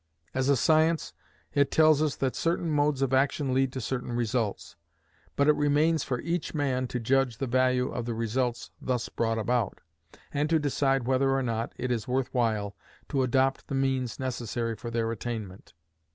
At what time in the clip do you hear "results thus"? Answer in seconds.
8.15-9.09